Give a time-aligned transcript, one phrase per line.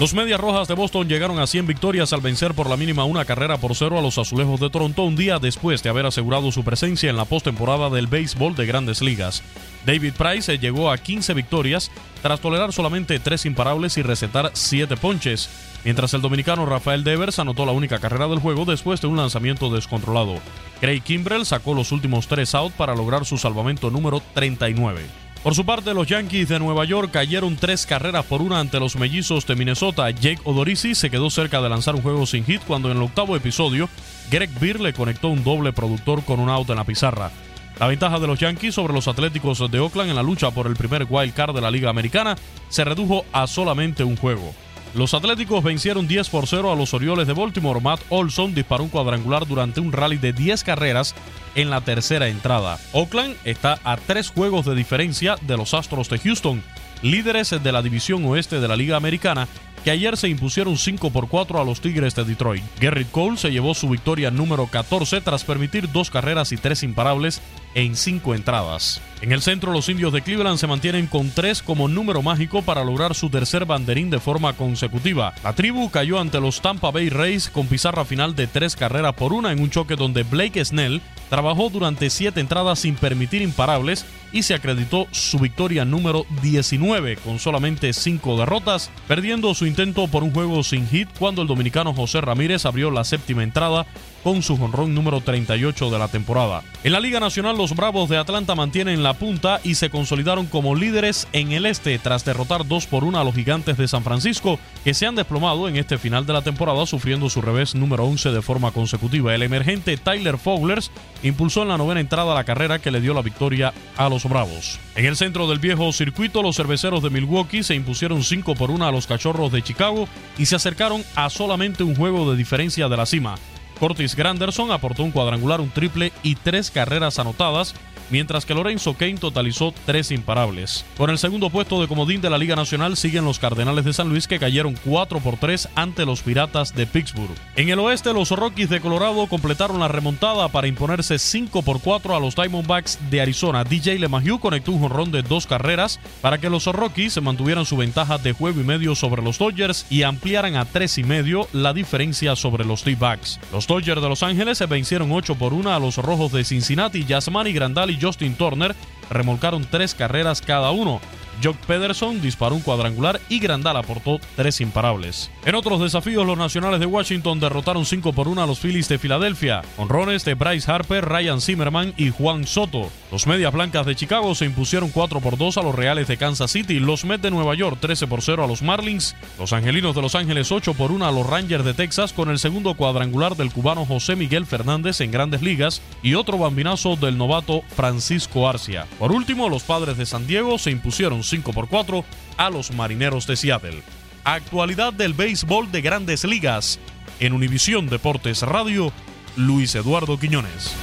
[0.00, 3.26] Los Medias Rojas de Boston llegaron a 100 victorias al vencer por la mínima una
[3.26, 6.64] carrera por cero a los Azulejos de Toronto un día después de haber asegurado su
[6.64, 9.42] presencia en la postemporada del béisbol de grandes ligas.
[9.84, 11.90] David Price llegó a 15 victorias
[12.22, 15.50] tras tolerar solamente tres imparables y recetar 7 ponches,
[15.84, 19.68] mientras el dominicano Rafael Devers anotó la única carrera del juego después de un lanzamiento
[19.68, 20.36] descontrolado.
[20.80, 25.29] Craig Kimbrell sacó los últimos tres out para lograr su salvamento número 39.
[25.42, 28.96] Por su parte, los Yankees de Nueva York cayeron tres carreras por una ante los
[28.96, 30.10] mellizos de Minnesota.
[30.10, 33.36] Jake Odorizzi se quedó cerca de lanzar un juego sin hit cuando en el octavo
[33.36, 33.88] episodio
[34.30, 37.30] Greg Beer le conectó un doble productor con un out en la pizarra.
[37.78, 40.76] La ventaja de los Yankees sobre los Atléticos de Oakland en la lucha por el
[40.76, 42.36] primer wild card de la Liga Americana
[42.68, 44.54] se redujo a solamente un juego.
[44.94, 47.80] Los Atléticos vencieron 10 por 0 a los Orioles de Baltimore.
[47.80, 51.14] Matt Olson disparó un cuadrangular durante un rally de 10 carreras
[51.54, 52.78] en la tercera entrada.
[52.92, 56.62] Oakland está a tres juegos de diferencia de los Astros de Houston,
[57.02, 59.46] líderes de la división oeste de la Liga Americana,
[59.84, 62.64] que ayer se impusieron 5 por 4 a los Tigres de Detroit.
[62.80, 67.40] Garrett Cole se llevó su victoria número 14 tras permitir dos carreras y tres imparables
[67.74, 69.00] en cinco entradas.
[69.22, 72.84] En el centro, los indios de Cleveland se mantienen con tres como número mágico para
[72.84, 75.34] lograr su tercer banderín de forma consecutiva.
[75.44, 79.34] La tribu cayó ante los Tampa Bay Rays con pizarra final de tres carreras por
[79.34, 84.42] una en un choque donde Blake Snell trabajó durante siete entradas sin permitir imparables y
[84.42, 90.32] se acreditó su victoria número 19 con solamente cinco derrotas, perdiendo su intento por un
[90.32, 93.86] juego sin hit cuando el dominicano José Ramírez abrió la séptima entrada
[94.22, 96.62] con su jonrón número 38 de la temporada.
[96.84, 100.74] En la Liga Nacional, los Bravos de Atlanta mantienen la punta y se consolidaron como
[100.74, 104.58] líderes en el este tras derrotar 2 por 1 a los gigantes de San Francisco,
[104.84, 108.30] que se han desplomado en este final de la temporada sufriendo su revés número 11
[108.30, 109.34] de forma consecutiva.
[109.34, 110.90] El emergente Tyler Fowlers
[111.22, 114.78] impulsó en la novena entrada la carrera que le dio la victoria a los Bravos.
[114.96, 118.86] En el centro del viejo circuito, los cerveceros de Milwaukee se impusieron 5 por 1
[118.86, 120.08] a los Cachorros de Chicago
[120.38, 123.36] y se acercaron a solamente un juego de diferencia de la cima.
[123.80, 127.74] Curtis Granderson aportó un cuadrangular, un triple y tres carreras anotadas,
[128.10, 130.84] mientras que Lorenzo Kane totalizó tres imparables.
[130.96, 134.08] Con el segundo puesto de comodín de la Liga Nacional siguen los Cardenales de San
[134.08, 137.34] Luis que cayeron 4 por 3 ante los Piratas de Pittsburgh.
[137.56, 142.14] En el oeste, los Rockies de Colorado completaron la remontada para imponerse 5 por 4
[142.16, 143.64] a los Diamondbacks de Arizona.
[143.64, 148.18] DJ LeMahieu conectó un jonrón de dos carreras para que los Rockies mantuvieran su ventaja
[148.18, 152.36] de juego y medio sobre los Dodgers y ampliaran a 3 y medio la diferencia
[152.36, 153.40] sobre los D-Backs.
[153.52, 157.04] Los Dodgers de Los Ángeles se vencieron 8 por 1 a los Rojos de Cincinnati.
[157.04, 158.74] Yasmani Grandal y Justin Turner
[159.10, 161.00] remolcaron tres carreras cada uno.
[161.42, 165.30] Jock Pederson disparó un cuadrangular y Grandal aportó tres imparables.
[165.44, 168.98] En otros desafíos, los nacionales de Washington derrotaron 5 por 1 a los Phillies de
[168.98, 169.62] Filadelfia.
[169.76, 172.90] Honrones de Bryce Harper, Ryan Zimmerman y Juan Soto.
[173.10, 176.50] Los Medias Blancas de Chicago se impusieron 4 por 2 a los Reales de Kansas
[176.50, 176.78] City.
[176.78, 179.16] Los Mets de Nueva York 13 por 0 a los Marlins.
[179.38, 182.38] Los Angelinos de Los Ángeles 8 por 1 a los Rangers de Texas con el
[182.38, 187.62] segundo cuadrangular del cubano José Miguel Fernández en grandes ligas y otro bambinazo del novato
[187.74, 188.86] Francisco Arcia.
[188.98, 192.04] Por último, los Padres de San Diego se impusieron 5 por 4
[192.36, 193.82] a los Marineros de Seattle.
[194.24, 196.78] Actualidad del béisbol de grandes ligas.
[197.20, 198.92] En Univisión Deportes Radio,
[199.36, 200.74] Luis Eduardo Quiñones.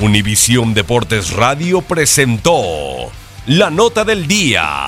[0.00, 3.10] Univisión Deportes Radio presentó
[3.46, 4.87] la nota del día.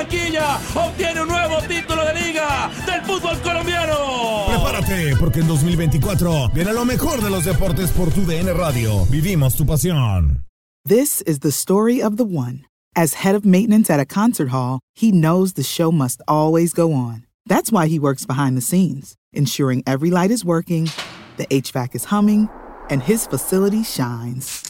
[0.00, 4.46] Barranquilla obtiene un nuevo título de liga del fútbol colombiano.
[4.48, 9.04] Prepárate, porque en 2024 viene lo mejor de los deportes por tu DN Radio.
[9.10, 10.46] Vivimos tu pasión.
[10.88, 12.64] This is the story of the one.
[12.96, 16.94] As head of maintenance at a concert hall, he knows the show must always go
[16.94, 17.26] on.
[17.46, 20.88] That's why he works behind the scenes, ensuring every light is working,
[21.36, 22.48] the HVAC is humming,
[22.88, 24.69] and his facility shines.